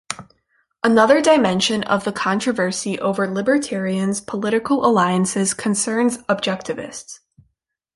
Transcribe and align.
Another 0.83 1.21
dimension 1.21 1.83
of 1.83 2.05
the 2.05 2.11
controversy 2.11 2.97
over 2.99 3.27
libertarians' 3.27 4.19
political 4.19 4.83
alliances 4.83 5.53
concerns 5.53 6.17
Objectivists. 6.27 7.19